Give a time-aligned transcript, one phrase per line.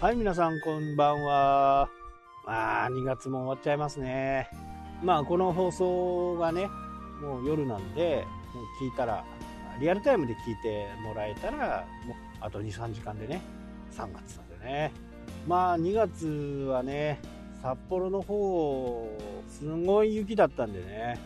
[0.00, 1.90] はい、皆さんこんばんは。
[2.46, 4.48] まあ、2月も終わっちゃいますね。
[5.02, 6.68] まあ、この放送がね、
[7.20, 9.22] もう夜なんで、もう聞いたら、
[9.78, 13.42] リアルタイムで聞いてもらえたら、もうあと2、3時間でね、
[13.92, 14.92] 3月なんでね。
[15.46, 16.26] まあ、2月
[16.70, 17.20] はね、
[17.60, 19.06] 札幌の方、
[19.48, 21.20] すごい雪だったんでね。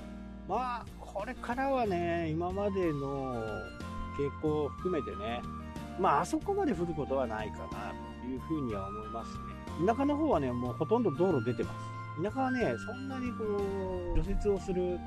[0.49, 3.37] まあ、これからはね、今までの
[4.19, 5.43] 傾向を含めてね、
[6.01, 9.87] まあ、あそこまで降ることはないかなというふうには思いますね。
[9.87, 12.23] 田舎の方はね、もうほとんど道路出てます。
[12.23, 13.45] 田舎はね、そんなにこ
[14.15, 14.99] う、除雪をする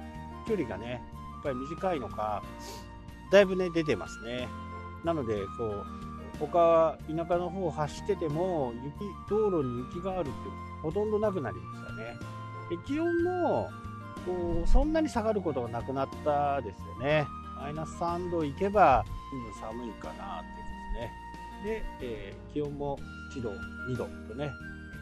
[0.47, 0.97] 距離がね、や
[1.39, 2.43] っぱり短いのか、
[3.31, 4.47] だいぶね、出てますね。
[5.03, 5.85] なので、こう、
[6.39, 8.99] 他、田舎の方を走ってても、雪、
[9.29, 10.31] 道路に雪があるって
[10.81, 12.15] ほとんどなくなりましたね。
[12.69, 13.69] で気温も、
[14.25, 17.25] こう、そんなに下がることがなくなったですよね。
[17.59, 19.03] マイナス3度いけば、
[19.33, 21.26] うん寒いかなっていうですね。
[21.63, 22.97] で、えー気温も
[23.35, 23.51] 1度、
[23.87, 24.51] 2度とね、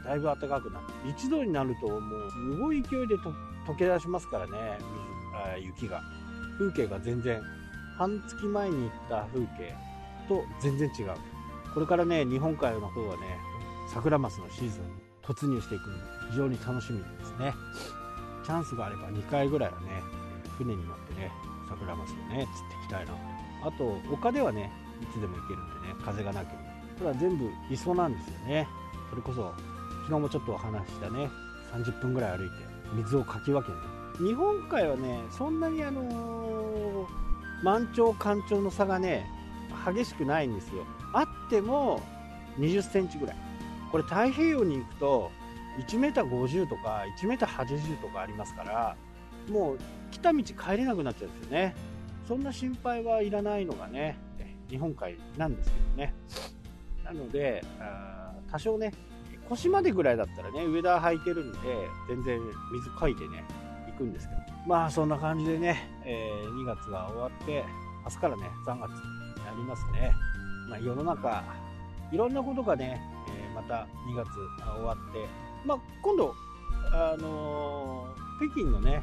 [0.04, 3.34] だいぶ暖かくなって、1度になるともうすごい勢いでと
[3.68, 6.02] 溶け出しますからね、水あー雪が。
[6.58, 7.42] 風景が全然、
[7.98, 9.76] 半月前に行った風景
[10.28, 11.12] と全然違う。
[11.74, 13.38] これからね、日本海の方はね、
[13.94, 14.90] 桜マスのシーズンに
[15.22, 17.54] 突入していくので、非常に楽しみですね。
[18.46, 20.02] チャンスがあれば2回ぐらいはね、
[20.58, 21.32] 船に乗ってね、
[21.68, 23.14] 桜マスをね、釣っていきたいな。
[23.64, 24.72] あと、丘ではね、
[25.12, 26.58] つでも行けるんでね、風がなけれ
[27.00, 27.12] ば。
[27.12, 28.68] ただ全部磯なんですよね。
[29.10, 29.54] それこそ、
[30.04, 31.30] 昨日もちょっとお話ししたね、
[31.74, 32.56] 30分ぐらい歩いて、
[32.94, 34.24] 水をかき分けて。
[34.24, 37.26] 日本海はね、そんなにあのー
[37.64, 39.26] 満潮干潮の差がね、
[39.92, 40.86] 激しくないんですよ。
[41.14, 42.02] あっても
[42.60, 43.36] 20センチぐらい。
[43.92, 45.32] これ太平洋に行くと、
[45.80, 48.96] 1メーター50とか1メーター80とかありますから、
[49.50, 49.80] もう
[50.12, 51.76] 来た道帰れなくなっちゃうんですよね。
[52.28, 54.18] そんな心配はいらないのがね、
[54.70, 56.14] 日本海なんですけどね。
[57.04, 58.92] なので、あ多少ね、
[59.48, 61.58] 腰までぐらいだったらね、ウェダー履いてるんで、
[62.08, 62.40] 全然
[62.74, 63.44] 水かいてね、
[63.88, 64.42] 行くんですけど。
[64.68, 67.64] まあそんな感じでね、えー2月が終わって、
[68.04, 70.12] 明日からね、3月になりますね。
[70.70, 71.44] まあ世の中、
[72.12, 73.00] いろんなことがね、
[73.30, 74.28] えーまた2月
[74.66, 75.28] が終わって、
[75.66, 76.34] まあ今度、
[76.92, 79.02] あのー北京のね、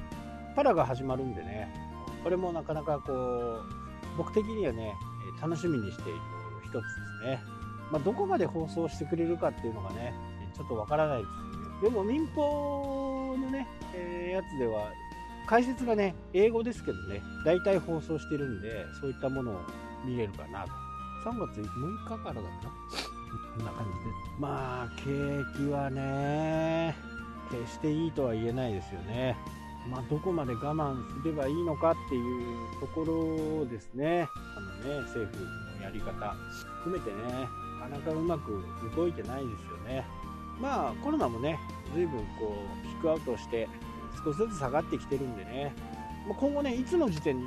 [0.54, 1.72] パラが始まるんでね、
[2.22, 3.62] これもなかなかこう、
[4.18, 6.18] 僕的にはね、ー楽しみにしている
[6.64, 7.42] 一つですね。
[7.90, 10.14] まあ、どこまで放送してくれるかっていうのがね、
[10.56, 14.92] ちょっとわからないですでも民放のね、えーやつでは、
[15.46, 19.60] 解説がね、英語ですけどね、大体放送してるんで、そういったものを
[20.04, 20.70] 見れるかなと。
[21.24, 22.48] 3月6日からだな。
[23.56, 24.10] こんな感じで。
[24.38, 25.04] まあ、景
[25.56, 26.94] 気はね、
[27.50, 29.36] 決していいとは言えないですよね。
[29.88, 34.28] まあ、どこまで我慢すればいいのかっていうところですね。
[34.56, 36.12] あのね、政府のやり方
[36.82, 37.48] 含めてね、
[37.80, 38.62] なかなかうまく
[38.96, 40.06] 動いてないですよね。
[40.60, 41.58] まあ、コロナもね、
[41.94, 42.54] 随分こ
[42.84, 43.68] う、ピックアウトして、
[44.24, 45.74] 少しずつ下がってきてるんでね、
[46.28, 47.44] ま今後ね、いつの時点で、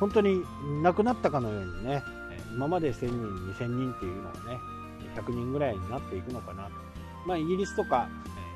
[0.00, 0.42] 本当に
[0.82, 2.02] 亡くなったかのようにね、
[2.52, 3.14] 今まで1000人、
[3.52, 4.58] 2000人っていうのがね、
[5.14, 6.70] 100人ぐらいになっていくのかなと。
[7.26, 8.08] まあ、イギリスとか、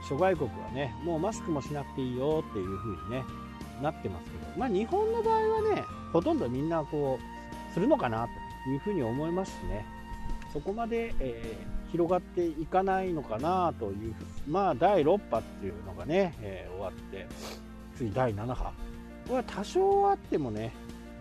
[0.08, 3.24] 諸外国はね、もうマスクもしなくていいよっていう風にね、
[3.82, 8.26] なってますけど、まあ、日本の場合はね、ほとんどみんなこう、するのかな
[8.64, 9.84] という風に思いますしね、
[10.52, 14.14] そこまで、えー広がっていかないのかなという
[14.48, 17.26] まあ、第6波っていうのがね、えー終わって、
[17.96, 18.64] 次第7波。
[18.64, 18.72] こ
[19.30, 20.72] れは多少あってもね、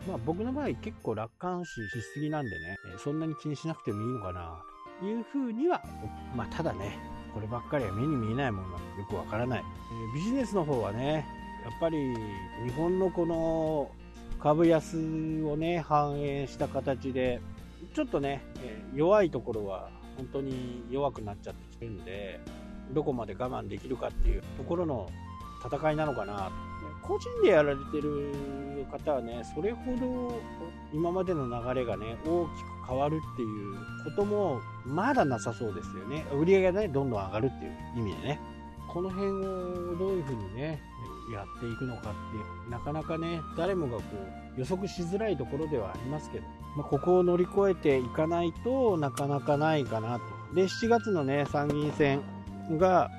[0.07, 4.63] まあ僕の場合結構楽観視しすぎなんでね、そんなに気にしなくてもいいのかな
[4.99, 5.83] というふうには、
[6.35, 6.97] まあただね、
[7.35, 11.25] こればっかりは目に見えないものなのよくわからない、えビジネスの方はね、
[11.65, 11.97] やっぱり
[12.63, 13.91] 日本のこの
[14.39, 14.95] 株安
[15.43, 17.41] をね、反映した形で、
[17.93, 22.39] ちょっとね、え弱いところは本当に弱くなっちゃってきてるんで、
[22.93, 25.09] どこまで我慢できるかっていうところの
[25.67, 26.51] 戦いなのかな。
[27.01, 28.33] 個人でやられてる
[28.91, 30.41] 方はね、それほど
[30.93, 36.25] 今までの流れがね、大きく変わるっていうこともまだなさそうですよね。
[36.33, 38.39] 売り上げがね、どんどん上がるっていう意味でね。
[38.87, 40.81] この辺をどういうふうにね、
[41.33, 42.13] やっていくのかっ
[42.65, 44.03] て、なかなかね、誰もがこ
[44.57, 46.45] う予測しづらいところではありますけど、
[46.77, 50.55] まあ、ここを乗り越えていかないとなかなかないかなと。
[50.55, 52.21] で、7月のね、参議院選
[52.77, 53.09] が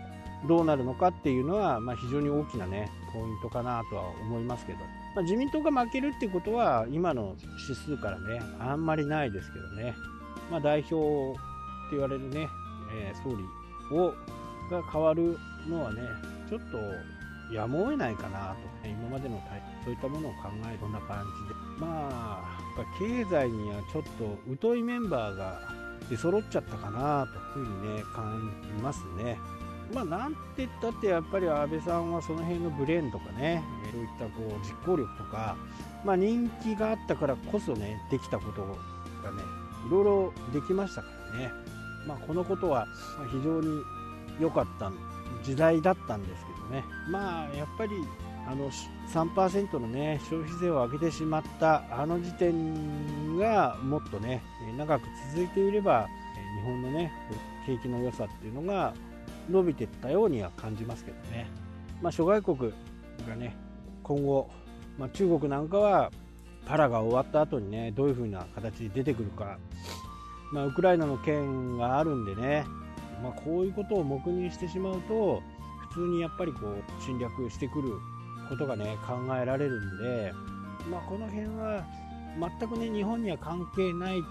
[0.47, 4.79] どうなるのかっていうのは、まあ、非常に大きなね、ポイントかなとは思いますけど、
[5.15, 7.37] まあ、自民党が負けるっていうことは、今の
[7.69, 9.95] 指数からね、あんまりないですけどね、
[10.51, 11.35] まあ、代表っ
[11.91, 12.49] て言われるね、
[12.95, 13.45] えー総理
[13.97, 14.15] を
[14.71, 15.39] が変わる
[15.69, 16.03] のはね、
[16.49, 16.79] ちょっと
[17.55, 24.03] やむを得ないかなと、ね今までの対そういったものを考えるこんな感じで、まあ、やっぱ経済にはちょっ
[24.59, 25.61] と疎いメンバーが
[26.11, 29.39] 出揃っちゃったかなというふうにね感じますね。
[29.95, 33.63] まあ、なんて言ったってやっぱり安倍さんはその辺のブレーンとかね
[33.93, 35.57] そういったこう実行力とか、
[36.05, 39.43] まあ、人気があったからこそねできたことがね
[39.87, 41.51] いろいろできましたからね、
[42.07, 42.87] まあ、このことは
[43.31, 43.69] 非常に
[44.41, 44.91] 良かった
[45.45, 46.85] 時代だったんですけどね。
[47.09, 47.93] まあやっぱり
[48.49, 48.71] あの
[49.13, 54.43] 3%のね消費税を上げてしまったあの時点がもっとね
[54.77, 55.03] 長く
[55.33, 56.09] 続いていれば
[56.61, 57.13] 日本のね
[57.67, 58.95] 景気の良さっていうのが
[59.51, 61.49] 伸びていったようには感じますけどね、
[62.03, 62.73] まあ、諸外国
[63.29, 63.57] がね
[64.03, 64.51] 今後、
[64.99, 66.11] まあ、中国なんかは
[66.67, 69.59] パラが終わった後にねどういう風な形で出てくるか、
[70.53, 72.65] まあ、ウクライナの件があるんでね、
[73.23, 75.43] まあ、こういうことを黙認してしまうと
[75.91, 77.93] 普通にやっぱりこう侵略してくる
[78.49, 80.33] ことがね考えられるんで、
[80.91, 81.85] まあ、この辺は
[82.61, 84.23] 全くね日本には関係ない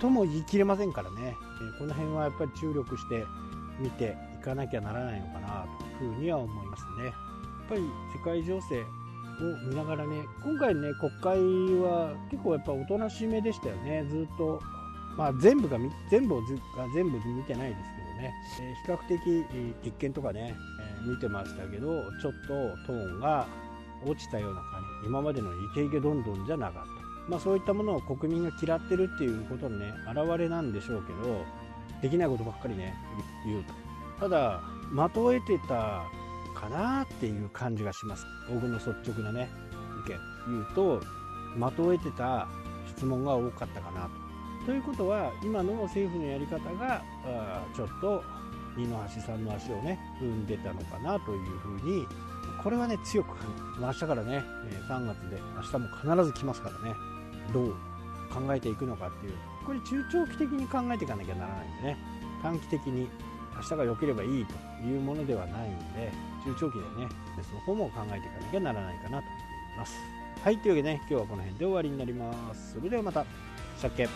[0.00, 1.34] とも言い切れませんからね。
[1.78, 3.24] この辺はやっぱり注力して
[3.80, 5.66] 見ていかなきゃならないのかな
[5.98, 7.06] というふうには思いますね。
[7.06, 7.14] やっ
[7.68, 7.82] ぱり
[8.16, 8.84] 世界情勢を
[9.68, 11.38] 見ながらね今回ね国会
[11.82, 14.04] は結構やっぱおとなしめでしたよね。
[14.08, 14.60] ずっと、
[15.16, 15.78] まあ、全部が
[16.10, 16.42] 全部が
[16.94, 19.20] 全部見てないですけどね、え、比較的
[19.84, 20.56] 立憲とかね、
[21.04, 22.48] え、見てましたけどちょっと
[22.86, 23.46] トーンが
[24.06, 25.08] 落ちたような感じ。
[25.08, 31.44] 今までのイケイケどんどんじゃなかった、まあ、そういったものを国民が嫌ってるっていうことのね表れなんでしょうけど
[32.00, 32.94] できないことばっかりね
[33.44, 33.87] 言うと。
[34.20, 34.60] ただ
[34.92, 36.04] 的を得てた
[36.54, 38.26] かなっていう感じがします。
[38.52, 39.48] 僕の率直なね
[40.06, 40.18] 意見。
[40.48, 41.00] 言うと
[41.56, 42.48] 的を得てた
[42.86, 44.10] 質問が多かったかなと。
[44.66, 47.02] ということは今の政府のやり方が
[47.74, 48.22] ちょっと
[48.76, 52.06] 二の足三の足をね踏んでたのかなというふうに
[52.62, 54.44] これはね強く感じ明日からね
[54.88, 56.94] 3月で明日も必ず来ますからね。
[57.52, 57.74] どう
[58.30, 59.32] 考えていくのかっていう
[59.64, 61.98] これ中長期的に考えていかなきゃならないんでね。
[62.42, 63.08] 短期的に
[63.58, 64.54] 明日が良ければいいと
[64.86, 66.12] いうものではないので
[66.44, 67.08] 中長期でね
[67.42, 69.24] その方も考えていかなきゃならないかなと思
[69.74, 69.94] います。
[70.42, 72.74] はいというわけでね今日はこの辺で終わりになります。
[72.74, 73.24] それではまた。
[73.78, 74.08] したっけ